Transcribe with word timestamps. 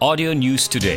Audio 0.00 0.32
News 0.32 0.64
Today. 0.64 0.96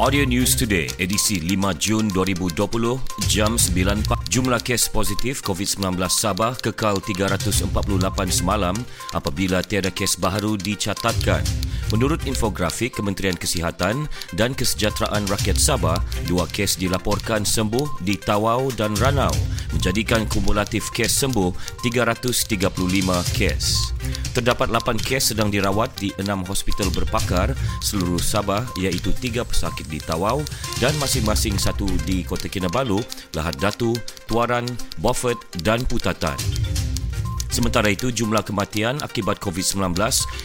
Audio 0.00 0.24
News 0.24 0.56
Today, 0.56 0.88
edisi 0.96 1.36
5 1.36 1.76
Jun 1.76 2.08
2020, 2.16 2.96
jam 3.28 3.60
9 3.60 4.08
Jumlah 4.32 4.56
kes 4.64 4.88
positif 4.88 5.44
COVID-19 5.44 5.84
Sabah 6.08 6.56
kekal 6.56 7.04
348 7.04 7.68
semalam 8.32 8.72
apabila 9.12 9.60
tiada 9.60 9.92
kes 9.92 10.16
baru 10.16 10.56
dicatatkan. 10.56 11.44
Menurut 11.88 12.20
infografik 12.28 13.00
Kementerian 13.00 13.36
Kesihatan 13.36 14.04
dan 14.36 14.52
Kesejahteraan 14.52 15.24
Rakyat 15.24 15.56
Sabah, 15.56 15.96
dua 16.28 16.44
kes 16.44 16.76
dilaporkan 16.76 17.48
sembuh 17.48 18.04
di 18.04 18.20
Tawau 18.20 18.68
dan 18.76 18.92
Ranau, 19.00 19.32
menjadikan 19.72 20.28
kumulatif 20.28 20.92
kes 20.92 21.24
sembuh 21.24 21.80
335 21.80 22.68
kes. 23.32 23.64
Terdapat 24.36 24.68
8 24.70 25.00
kes 25.00 25.32
sedang 25.34 25.48
dirawat 25.48 25.96
di 25.96 26.12
6 26.20 26.28
hospital 26.46 26.92
berpakar 26.92 27.56
seluruh 27.80 28.20
Sabah 28.20 28.68
iaitu 28.78 29.10
3 29.10 29.42
pesakit 29.48 29.88
di 29.88 29.98
Tawau 29.98 30.44
dan 30.78 30.92
masing-masing 31.00 31.56
satu 31.56 31.88
di 32.04 32.22
Kota 32.22 32.46
Kinabalu, 32.52 33.00
Lahad 33.32 33.56
Datu, 33.56 33.96
Tuaran, 34.28 34.68
Beaufort 35.00 35.40
dan 35.64 35.82
Putatan. 35.88 36.36
Sementara 37.48 37.88
itu, 37.88 38.12
jumlah 38.12 38.44
kematian 38.44 39.00
akibat 39.00 39.40
COVID-19 39.40 39.96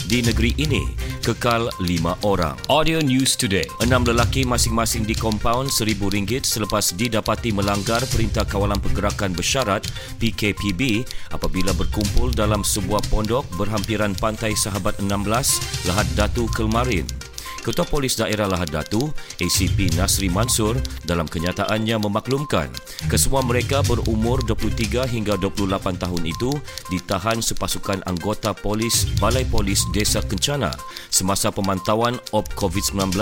di 0.08 0.24
negeri 0.24 0.52
ini 0.56 0.84
kekal 1.24 1.72
lima 1.84 2.20
orang. 2.28 2.60
Audio 2.68 3.00
News 3.00 3.40
Today. 3.40 3.68
Enam 3.80 4.04
lelaki 4.04 4.44
masing-masing 4.44 5.08
di 5.08 5.16
kompaun 5.16 5.72
RM1,000 5.72 6.44
selepas 6.44 6.92
didapati 6.96 7.56
melanggar 7.56 8.04
Perintah 8.12 8.44
Kawalan 8.44 8.80
Pergerakan 8.84 9.32
Bersyarat 9.32 9.88
PKPB 10.20 11.08
apabila 11.32 11.72
berkumpul 11.72 12.36
dalam 12.36 12.64
sebuah 12.64 13.08
pondok 13.08 13.48
berhampiran 13.56 14.12
Pantai 14.20 14.52
Sahabat 14.56 15.00
16 15.00 15.88
Lahad 15.88 16.08
Datu 16.20 16.48
Kelmarin. 16.52 17.23
Ketua 17.64 17.88
Polis 17.88 18.20
Daerah 18.20 18.52
Lahad 18.52 18.76
Datu, 18.76 19.08
ACP 19.40 19.96
Nasri 19.96 20.28
Mansur 20.28 20.76
dalam 21.08 21.24
kenyataannya 21.32 21.96
memaklumkan 21.96 22.68
kesemua 23.08 23.40
mereka 23.40 23.80
berumur 23.88 24.44
23 24.44 25.08
hingga 25.08 25.40
28 25.40 25.96
tahun 25.96 26.24
itu 26.28 26.52
ditahan 26.92 27.40
sepasukan 27.40 28.04
anggota 28.04 28.52
polis 28.52 29.08
Balai 29.24 29.48
Polis 29.48 29.88
Desa 29.96 30.20
Kencana 30.20 30.76
semasa 31.08 31.56
pemantauan 31.56 32.20
OP 32.36 32.52
COVID-19 32.60 33.16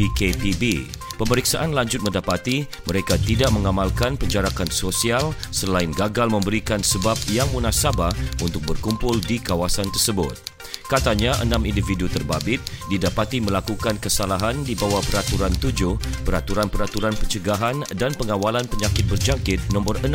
PKPB. 0.00 0.88
Pemeriksaan 1.20 1.76
lanjut 1.76 2.00
mendapati 2.00 2.64
mereka 2.88 3.20
tidak 3.20 3.52
mengamalkan 3.52 4.16
penjarakan 4.16 4.66
sosial 4.72 5.36
selain 5.52 5.92
gagal 5.92 6.32
memberikan 6.32 6.80
sebab 6.80 7.14
yang 7.28 7.46
munasabah 7.52 8.10
untuk 8.40 8.64
berkumpul 8.64 9.20
di 9.20 9.36
kawasan 9.38 9.86
tersebut. 9.92 10.51
Katanya 10.86 11.36
enam 11.42 11.62
individu 11.66 12.06
terbabit 12.06 12.62
didapati 12.86 13.42
melakukan 13.42 13.98
kesalahan 13.98 14.62
di 14.62 14.78
bawah 14.78 15.02
Peraturan 15.04 15.52
7 15.58 16.24
Peraturan-Peraturan 16.24 17.14
Pencegahan 17.18 17.76
dan 17.98 18.14
Pengawalan 18.14 18.68
Penyakit 18.70 19.08
Berjangkit 19.10 19.60
nombor 19.74 19.98
6 20.00 20.12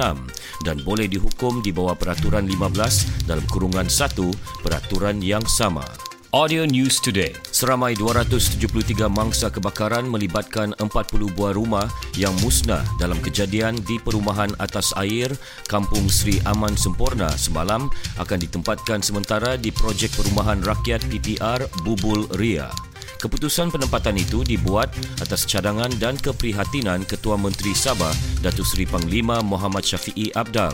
dan 0.63 0.77
boleh 0.81 1.11
dihukum 1.11 1.59
di 1.59 1.75
bawah 1.75 1.97
Peraturan 1.97 2.47
15 2.47 3.27
dalam 3.27 3.45
kurungan 3.51 3.85
1 3.85 4.63
Peraturan 4.63 5.19
yang 5.19 5.43
sama. 5.45 6.06
Audio 6.35 6.67
News 6.67 6.99
Today. 6.99 7.31
Seramai 7.55 7.95
273 7.95 8.59
mangsa 9.07 9.47
kebakaran 9.47 10.03
melibatkan 10.11 10.75
40 10.75 10.91
buah 11.31 11.55
rumah 11.55 11.87
yang 12.19 12.35
musnah 12.43 12.83
dalam 12.99 13.15
kejadian 13.23 13.79
di 13.87 13.95
perumahan 13.95 14.51
atas 14.59 14.91
air 14.99 15.31
Kampung 15.71 16.11
Sri 16.11 16.43
Aman 16.43 16.75
Sempurna 16.75 17.31
semalam 17.39 17.87
akan 18.19 18.43
ditempatkan 18.43 18.99
sementara 18.99 19.55
di 19.55 19.71
projek 19.71 20.11
perumahan 20.19 20.59
rakyat 20.67 20.99
PPR 21.07 21.63
Bubul 21.87 22.27
Ria. 22.35 22.86
Keputusan 23.17 23.73
penempatan 23.73 24.13
itu 24.13 24.45
dibuat 24.45 24.93
atas 25.17 25.49
cadangan 25.49 25.89
dan 25.97 26.13
keprihatinan 26.21 27.01
Ketua 27.01 27.33
Menteri 27.33 27.73
Sabah 27.73 28.13
Datuk 28.45 28.61
Seri 28.61 28.85
Panglima 28.85 29.41
Muhammad 29.41 29.81
Syafiee 29.81 30.29
Abdal. 30.37 30.69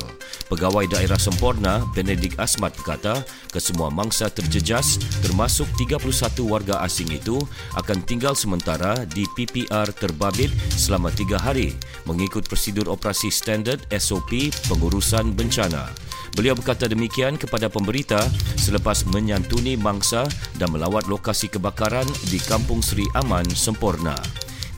Pegawai 0.51 0.83
Daerah 0.91 1.15
Sempurna 1.15 1.79
Benedik 1.95 2.35
Asmat 2.35 2.75
berkata, 2.75 3.23
kesemua 3.47 3.87
mangsa 3.87 4.27
terjejas 4.27 4.99
termasuk 5.23 5.71
31 5.79 6.03
warga 6.43 6.83
asing 6.83 7.15
itu 7.15 7.39
akan 7.79 8.03
tinggal 8.03 8.35
sementara 8.35 9.07
di 9.07 9.23
PPR 9.39 9.95
terbabit 9.95 10.51
selama 10.75 11.15
3 11.15 11.39
hari 11.39 11.71
mengikut 12.03 12.43
prosedur 12.43 12.91
operasi 12.91 13.31
standard 13.31 13.79
SOP 13.95 14.51
pengurusan 14.67 15.31
bencana. 15.31 15.87
Beliau 16.33 16.57
berkata 16.57 16.89
demikian 16.89 17.37
kepada 17.37 17.69
pemberita 17.69 18.17
selepas 18.57 19.05
menyantuni 19.13 19.77
mangsa 19.77 20.25
dan 20.57 20.73
melawat 20.73 21.05
lokasi 21.05 21.45
kebakaran 21.45 22.05
di 22.33 22.41
Kampung 22.41 22.81
Seri 22.81 23.05
Aman 23.13 23.45
Sempurna. 23.53 24.17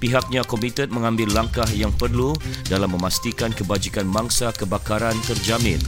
Pihaknya 0.03 0.44
komited 0.44 0.91
mengambil 0.91 1.31
langkah 1.31 1.67
yang 1.71 1.95
perlu 1.95 2.35
dalam 2.67 2.91
memastikan 2.91 3.55
kebajikan 3.55 4.03
mangsa 4.03 4.51
kebakaran 4.51 5.15
terjamin. 5.23 5.79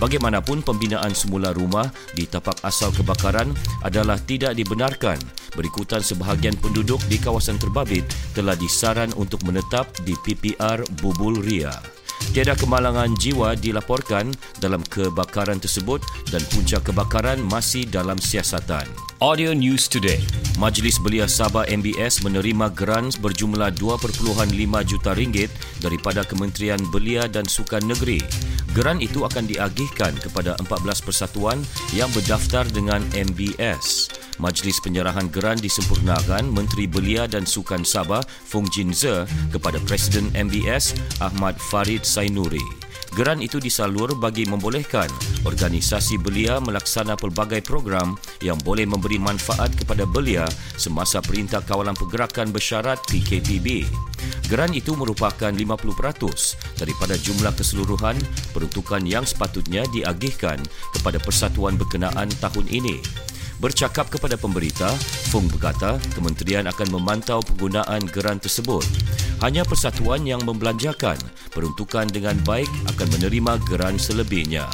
Bagaimanapun 0.00 0.64
pembinaan 0.64 1.12
semula 1.12 1.52
rumah 1.52 1.92
di 2.16 2.24
tapak 2.24 2.56
asal 2.64 2.88
kebakaran 2.88 3.52
adalah 3.84 4.16
tidak 4.16 4.56
dibenarkan 4.56 5.20
berikutan 5.52 6.00
sebahagian 6.00 6.56
penduduk 6.56 7.04
di 7.12 7.20
kawasan 7.20 7.60
terbabit 7.60 8.08
telah 8.32 8.56
disaran 8.56 9.12
untuk 9.20 9.44
menetap 9.44 9.92
di 10.08 10.16
PPR 10.24 10.80
Bubul 11.04 11.44
Ria. 11.44 11.99
Tiada 12.30 12.52
kemalangan 12.54 13.16
jiwa 13.16 13.56
dilaporkan 13.56 14.30
dalam 14.60 14.84
kebakaran 14.86 15.58
tersebut 15.58 16.04
dan 16.28 16.44
punca 16.52 16.78
kebakaran 16.78 17.40
masih 17.48 17.88
dalam 17.88 18.20
siasatan. 18.20 18.84
Audio 19.24 19.56
News 19.56 19.88
Today. 19.88 20.20
Majlis 20.60 21.00
Belia 21.00 21.24
Sabah 21.24 21.64
MBS 21.72 22.20
menerima 22.20 22.68
grant 22.76 23.16
berjumlah 23.24 23.72
2.5 23.80 24.52
juta 24.84 25.10
ringgit 25.16 25.48
daripada 25.80 26.20
Kementerian 26.20 26.80
Belia 26.92 27.24
dan 27.24 27.48
Sukan 27.48 27.88
Negeri. 27.88 28.20
Grant 28.76 29.02
itu 29.02 29.24
akan 29.26 29.48
diagihkan 29.50 30.14
kepada 30.20 30.54
14 30.62 31.00
persatuan 31.00 31.58
yang 31.96 32.12
berdaftar 32.14 32.62
dengan 32.70 33.02
MBS. 33.16 34.19
Majlis 34.40 34.80
penyerahan 34.80 35.28
geran 35.28 35.60
disempurnakan 35.60 36.48
Menteri 36.48 36.88
Belia 36.88 37.28
dan 37.28 37.44
Sukan 37.44 37.84
Sabah 37.84 38.24
Fong 38.24 38.64
Jin 38.72 38.96
Ze 38.96 39.28
kepada 39.52 39.76
Presiden 39.84 40.32
MBS 40.32 40.96
Ahmad 41.20 41.60
Farid 41.60 42.08
Sainuri. 42.08 42.64
Geran 43.10 43.42
itu 43.42 43.58
disalur 43.58 44.14
bagi 44.14 44.46
membolehkan 44.46 45.10
organisasi 45.42 46.22
belia 46.22 46.62
melaksana 46.62 47.18
pelbagai 47.18 47.58
program 47.58 48.14
yang 48.38 48.54
boleh 48.62 48.86
memberi 48.86 49.18
manfaat 49.18 49.74
kepada 49.74 50.06
belia 50.06 50.46
semasa 50.78 51.18
Perintah 51.18 51.58
Kawalan 51.58 51.98
Pergerakan 51.98 52.54
Bersyarat 52.54 53.02
PKPB. 53.10 53.82
Geran 54.46 54.70
itu 54.78 54.94
merupakan 54.94 55.50
50% 55.50 56.78
daripada 56.78 57.18
jumlah 57.18 57.50
keseluruhan 57.58 58.14
peruntukan 58.54 59.02
yang 59.02 59.26
sepatutnya 59.26 59.82
diagihkan 59.90 60.62
kepada 60.94 61.18
persatuan 61.18 61.74
berkenaan 61.74 62.30
tahun 62.38 62.66
ini. 62.70 63.02
Bercakap 63.60 64.08
kepada 64.08 64.40
pemberita, 64.40 64.88
Fung 65.28 65.44
berkata 65.44 66.00
kementerian 66.16 66.64
akan 66.64 66.96
memantau 66.96 67.44
penggunaan 67.44 68.08
geran 68.08 68.40
tersebut. 68.40 68.80
Hanya 69.44 69.68
persatuan 69.68 70.24
yang 70.24 70.40
membelanjakan 70.48 71.20
peruntukan 71.52 72.08
dengan 72.08 72.40
baik 72.48 72.72
akan 72.96 73.08
menerima 73.20 73.60
geran 73.68 74.00
selebihnya. 74.00 74.64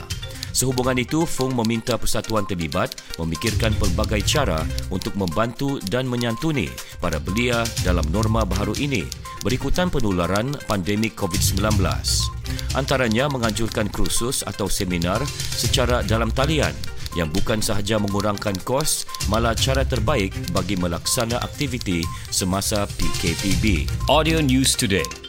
Sehubungan 0.55 1.03
itu, 1.03 1.27
Fung 1.27 1.51
meminta 1.59 1.99
persatuan 1.99 2.47
terlibat 2.47 2.95
memikirkan 3.19 3.75
pelbagai 3.75 4.23
cara 4.23 4.63
untuk 4.95 5.19
membantu 5.19 5.83
dan 5.91 6.07
menyantuni 6.07 6.71
para 7.03 7.19
belia 7.19 7.67
dalam 7.83 8.07
norma 8.15 8.47
baharu 8.47 8.79
ini 8.79 9.03
berikutan 9.43 9.91
penularan 9.91 10.55
pandemik 10.71 11.19
COVID-19. 11.19 11.75
Antaranya 12.79 13.27
menganjurkan 13.27 13.91
kursus 13.91 14.47
atau 14.47 14.71
seminar 14.71 15.27
secara 15.59 16.07
dalam 16.07 16.31
talian 16.31 16.73
yang 17.17 17.33
bukan 17.33 17.65
sahaja 17.65 17.97
mengurangkan 17.97 18.55
kos 18.63 19.09
malah 19.33 19.57
cara 19.57 19.83
terbaik 19.89 20.37
bagi 20.53 20.77
melaksana 20.77 21.41
aktiviti 21.41 22.05
semasa 22.29 22.85
PKPB. 22.85 23.89
Audio 24.13 24.45
News 24.45 24.77
Today. 24.77 25.27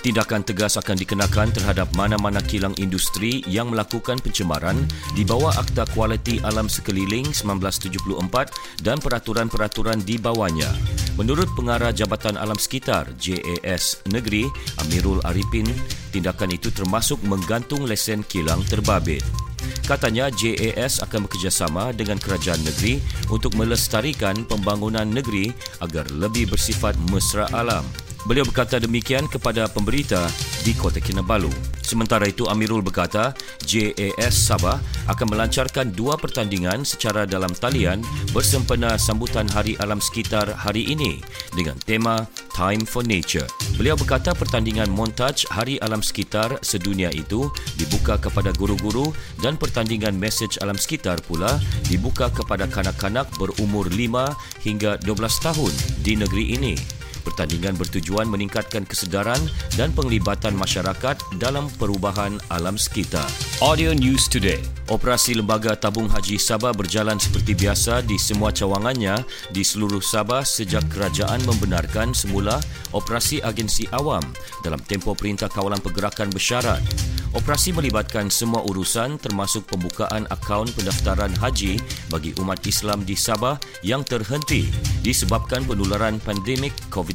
Tindakan 0.00 0.40
tegas 0.40 0.80
akan 0.80 0.96
dikenakan 0.96 1.52
terhadap 1.52 1.92
mana-mana 1.92 2.40
kilang 2.40 2.72
industri 2.80 3.44
yang 3.44 3.68
melakukan 3.68 4.16
pencemaran 4.16 4.88
di 5.12 5.28
bawah 5.28 5.52
Akta 5.60 5.84
Kualiti 5.92 6.40
Alam 6.40 6.72
Sekeliling 6.72 7.28
1974 7.36 8.80
dan 8.80 8.96
peraturan-peraturan 8.96 10.00
di 10.00 10.16
bawahnya. 10.16 10.72
Menurut 11.20 11.52
Pengarah 11.52 11.92
Jabatan 11.92 12.40
Alam 12.40 12.56
Sekitar 12.56 13.12
JAS 13.20 14.00
Negeri 14.08 14.48
Amirul 14.80 15.20
Arifin, 15.28 15.68
tindakan 16.16 16.56
itu 16.56 16.72
termasuk 16.72 17.20
menggantung 17.28 17.84
lesen 17.84 18.24
kilang 18.24 18.64
terbabit. 18.64 19.49
Katanya 19.88 20.30
JAS 20.30 21.02
akan 21.02 21.26
bekerjasama 21.26 21.90
dengan 21.96 22.20
kerajaan 22.20 22.60
negeri 22.62 23.02
untuk 23.32 23.56
melestarikan 23.58 24.46
pembangunan 24.46 25.08
negeri 25.08 25.50
agar 25.82 26.06
lebih 26.14 26.52
bersifat 26.52 26.94
mesra 27.10 27.50
alam. 27.50 27.82
Beliau 28.28 28.44
berkata 28.44 28.76
demikian 28.76 29.24
kepada 29.26 29.64
pemberita 29.66 30.28
di 30.60 30.76
Kota 30.76 31.00
Kinabalu. 31.00 31.79
Sementara 31.90 32.22
itu 32.30 32.46
Amirul 32.46 32.86
berkata 32.86 33.34
JAS 33.66 34.46
Sabah 34.46 34.78
akan 35.10 35.26
melancarkan 35.34 35.90
dua 35.90 36.14
pertandingan 36.14 36.86
secara 36.86 37.26
dalam 37.26 37.50
talian 37.50 37.98
bersempena 38.30 38.94
sambutan 38.94 39.50
Hari 39.50 39.74
Alam 39.82 39.98
Sekitar 39.98 40.46
hari 40.54 40.86
ini 40.86 41.18
dengan 41.50 41.74
tema 41.82 42.30
Time 42.54 42.86
for 42.86 43.02
Nature. 43.02 43.50
Beliau 43.74 43.98
berkata 43.98 44.30
pertandingan 44.38 44.86
montaj 44.86 45.50
Hari 45.50 45.82
Alam 45.82 45.98
Sekitar 45.98 46.62
sedunia 46.62 47.10
itu 47.10 47.50
dibuka 47.74 48.22
kepada 48.22 48.54
guru-guru 48.54 49.10
dan 49.42 49.58
pertandingan 49.58 50.14
Message 50.14 50.62
Alam 50.62 50.78
Sekitar 50.78 51.18
pula 51.26 51.58
dibuka 51.90 52.30
kepada 52.30 52.70
kanak-kanak 52.70 53.26
berumur 53.34 53.90
5 53.90 54.62
hingga 54.62 54.94
12 55.02 55.18
tahun 55.42 55.72
di 56.06 56.14
negeri 56.14 56.54
ini. 56.54 56.99
Pertandingan 57.20 57.76
bertujuan 57.76 58.28
meningkatkan 58.28 58.88
kesedaran 58.88 59.40
dan 59.76 59.92
penglibatan 59.92 60.56
masyarakat 60.56 61.20
dalam 61.36 61.68
perubahan 61.76 62.40
alam 62.48 62.80
sekitar. 62.80 63.28
Audio 63.60 63.92
News 63.92 64.28
Today. 64.28 64.60
Operasi 64.90 65.38
Lembaga 65.38 65.78
Tabung 65.78 66.10
Haji 66.10 66.40
Sabah 66.40 66.74
berjalan 66.74 67.20
seperti 67.20 67.54
biasa 67.54 68.02
di 68.02 68.18
semua 68.18 68.50
cawangannya 68.50 69.22
di 69.54 69.62
seluruh 69.62 70.02
Sabah 70.02 70.42
sejak 70.42 70.82
kerajaan 70.90 71.44
membenarkan 71.46 72.10
semula 72.10 72.58
operasi 72.90 73.38
agensi 73.38 73.86
awam 73.94 74.24
dalam 74.66 74.82
tempoh 74.82 75.14
Perintah 75.14 75.46
Kawalan 75.46 75.78
Pergerakan 75.78 76.34
Bersyarat. 76.34 76.82
Operasi 77.30 77.70
melibatkan 77.70 78.26
semua 78.26 78.66
urusan 78.66 79.14
termasuk 79.22 79.70
pembukaan 79.70 80.26
akaun 80.34 80.66
pendaftaran 80.74 81.30
haji 81.38 81.78
bagi 82.10 82.34
umat 82.42 82.58
Islam 82.66 83.06
di 83.06 83.14
Sabah 83.14 83.54
yang 83.86 84.02
terhenti 84.02 84.66
disebabkan 85.06 85.62
penularan 85.62 86.18
pandemik 86.18 86.74
COVID-19. 86.90 87.09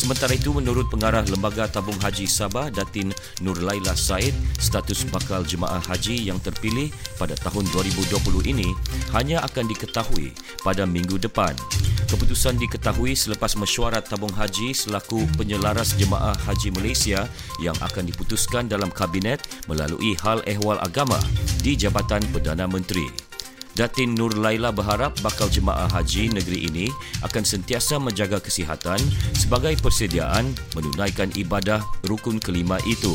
Sementara 0.00 0.32
itu, 0.32 0.56
menurut 0.56 0.88
pengarah 0.88 1.20
Lembaga 1.28 1.68
Tabung 1.68 1.96
Haji 2.00 2.24
Sabah, 2.24 2.72
Datin 2.72 3.12
Nur 3.44 3.60
Laila 3.60 3.92
Said, 3.92 4.32
status 4.56 5.04
bakal 5.12 5.44
jemaah 5.44 5.80
haji 5.84 6.32
yang 6.32 6.40
terpilih 6.40 6.88
pada 7.20 7.36
tahun 7.36 7.68
2020 7.68 8.48
ini 8.48 8.72
hanya 9.12 9.44
akan 9.44 9.68
diketahui 9.68 10.32
pada 10.64 10.88
minggu 10.88 11.20
depan. 11.20 11.52
Keputusan 12.08 12.58
diketahui 12.58 13.14
selepas 13.14 13.54
mesyuarat 13.54 14.08
tabung 14.08 14.32
haji 14.34 14.74
selaku 14.74 15.30
penyelaras 15.38 15.94
jemaah 15.94 16.34
haji 16.48 16.74
Malaysia 16.74 17.28
yang 17.62 17.76
akan 17.78 18.08
diputuskan 18.08 18.66
dalam 18.66 18.90
kabinet 18.90 19.44
melalui 19.70 20.18
hal 20.18 20.42
ehwal 20.48 20.80
agama 20.82 21.20
di 21.62 21.78
Jabatan 21.78 22.24
Perdana 22.34 22.66
Menteri. 22.66 23.29
Datin 23.78 24.18
Nur 24.18 24.34
Laila 24.34 24.74
berharap 24.74 25.14
bakal 25.22 25.46
jemaah 25.46 25.86
haji 25.90 26.34
negeri 26.34 26.66
ini 26.66 26.86
akan 27.22 27.46
sentiasa 27.46 28.02
menjaga 28.02 28.42
kesihatan 28.42 28.98
sebagai 29.32 29.78
persediaan 29.78 30.50
menunaikan 30.74 31.30
ibadah 31.38 31.80
rukun 32.06 32.42
kelima 32.42 32.82
itu. 32.84 33.14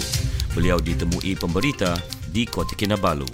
Beliau 0.55 0.79
ditemui 0.79 1.35
pemberita 1.35 1.99
di 2.31 2.47
Kota 2.47 2.73
Kinabalu. 2.73 3.27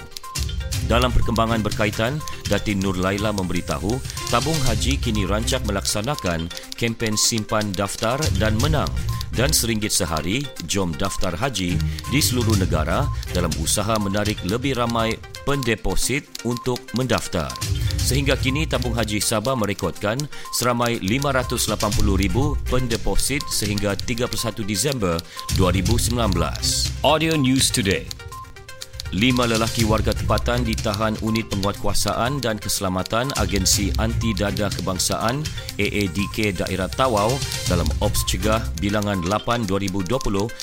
Dalam 0.90 1.14
perkembangan 1.14 1.62
berkaitan, 1.62 2.18
Datin 2.50 2.82
Nur 2.82 2.98
Laila 2.98 3.32
memberitahu 3.32 3.96
tabung 4.34 4.58
haji 4.68 5.00
kini 5.00 5.24
rancak 5.24 5.64
melaksanakan 5.64 6.52
kempen 6.76 7.16
simpan 7.16 7.70
daftar 7.72 8.20
dan 8.42 8.58
menang 8.60 8.90
dan 9.36 9.52
seringgit 9.52 9.92
sehari 9.92 10.44
jom 10.68 10.92
daftar 10.96 11.36
haji 11.36 11.80
di 12.12 12.20
seluruh 12.20 12.56
negara 12.60 13.08
dalam 13.32 13.52
usaha 13.60 13.96
menarik 14.00 14.40
lebih 14.48 14.76
ramai 14.76 15.16
pendeposit 15.48 16.28
untuk 16.44 16.80
mendaftar. 16.96 17.50
Sehingga 18.02 18.36
kini 18.36 18.66
tabung 18.66 18.98
haji 18.98 19.22
Sabah 19.22 19.54
merekodkan 19.54 20.18
seramai 20.58 21.00
580,000 21.00 22.02
pendeposit 22.68 23.46
sehingga 23.48 23.94
31 23.96 24.66
Disember 24.66 25.16
2019. 25.56 26.18
Audio 27.06 27.34
News 27.38 27.70
Today. 27.70 28.21
Lima 29.12 29.44
lelaki 29.44 29.84
warga 29.84 30.16
tempatan 30.16 30.64
ditahan 30.64 31.20
Unit 31.20 31.52
Penguatkuasaan 31.52 32.40
dan 32.40 32.56
Keselamatan 32.56 33.28
Agensi 33.36 33.92
Anti 34.00 34.32
Dada 34.32 34.72
Kebangsaan 34.72 35.44
AADK 35.76 36.64
Daerah 36.64 36.88
Tawau 36.88 37.36
dalam 37.68 37.84
Ops 38.00 38.24
Cegah 38.24 38.64
Bilangan 38.80 39.20
8 39.20 39.68
2020 39.68 40.08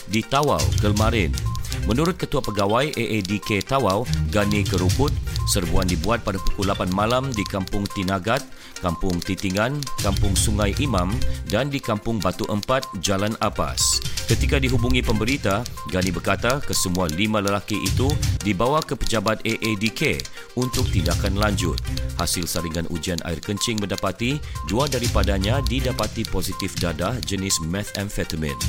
di 0.08 0.24
Tawau, 0.24 0.64
Kelmarin. 0.80 1.36
Menurut 1.84 2.16
Ketua 2.16 2.40
Pegawai 2.40 2.88
AADK 2.96 3.68
Tawau, 3.68 4.08
Gani 4.32 4.64
Keruput, 4.64 5.12
serbuan 5.44 5.84
dibuat 5.84 6.24
pada 6.24 6.40
pukul 6.40 6.72
8 6.72 6.88
malam 6.96 7.28
di 7.28 7.44
Kampung 7.44 7.84
Tinagat, 7.92 8.40
Kampung 8.80 9.20
Titingan, 9.20 9.76
Kampung 10.00 10.32
Sungai 10.32 10.72
Imam 10.80 11.12
dan 11.52 11.68
di 11.68 11.84
Kampung 11.84 12.16
Batu 12.16 12.48
Empat, 12.48 12.88
Jalan 13.04 13.36
Apas. 13.44 14.00
Ketika 14.28 14.60
dihubungi 14.60 15.00
pemberita, 15.00 15.64
Gani 15.88 16.12
berkata 16.12 16.60
kesemua 16.60 17.08
lima 17.08 17.40
lelaki 17.40 17.80
itu 17.80 18.12
dibawa 18.44 18.84
ke 18.84 18.92
pejabat 18.92 19.40
AADK 19.40 20.20
untuk 20.60 20.84
tindakan 20.92 21.40
lanjut. 21.40 21.80
Hasil 22.20 22.44
saringan 22.44 22.84
ujian 22.92 23.16
air 23.24 23.40
kencing 23.40 23.80
mendapati 23.80 24.36
dua 24.68 24.84
daripadanya 24.84 25.64
didapati 25.64 26.28
positif 26.28 26.76
dadah 26.76 27.16
jenis 27.24 27.56
methamphetamine. 27.72 28.60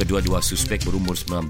Kedua-dua 0.00 0.40
suspek 0.40 0.80
berumur 0.88 1.12
19 1.12 1.44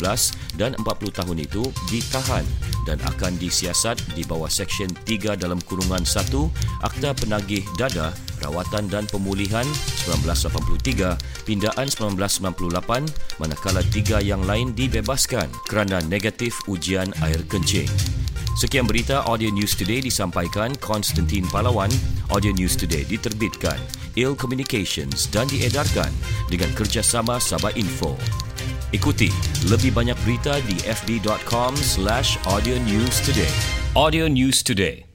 dan 0.58 0.74
40 0.82 1.18
tahun 1.22 1.38
itu 1.38 1.62
ditahan 1.86 2.42
dan 2.82 2.98
akan 3.06 3.38
disiasat 3.38 3.94
di 4.18 4.26
bawah 4.26 4.50
Seksyen 4.50 4.90
3 5.06 5.38
dalam 5.38 5.62
kurungan 5.62 6.02
1 6.02 6.34
Akta 6.82 7.14
Penagih 7.14 7.62
Dada 7.78 8.10
Rawatan 8.42 8.90
dan 8.90 9.06
Pemulihan 9.06 9.64
1983, 10.04 11.16
Pindaan 11.46 11.86
1998, 11.86 13.06
manakala 13.38 13.80
tiga 13.94 14.18
yang 14.18 14.42
lain 14.42 14.74
dibebaskan 14.74 15.46
kerana 15.70 16.02
negatif 16.10 16.58
ujian 16.66 17.08
air 17.22 17.40
kencing. 17.46 17.88
Sekian 18.52 18.84
berita 18.84 19.24
Audio 19.24 19.48
News 19.48 19.72
Today 19.72 20.04
disampaikan 20.04 20.76
Konstantin 20.76 21.48
Palawan. 21.48 21.88
Audio 22.28 22.52
News 22.52 22.76
Today 22.76 23.08
diterbitkan 23.08 23.80
Il 24.12 24.36
Communications 24.36 25.24
dan 25.32 25.48
diedarkan 25.48 26.12
dengan 26.52 26.68
kerjasama 26.76 27.40
Sabah 27.40 27.72
Info. 27.80 28.20
Ikuti 28.92 29.32
lebih 29.72 29.96
banyak 29.96 30.16
berita 30.20 30.60
di 30.68 30.76
fb.com 30.84 31.72
slash 31.80 32.36
audio 32.44 32.76
news 32.84 33.24
today. 33.24 33.48
Audio 33.96 34.28
News 34.28 34.60
Today. 34.60 35.11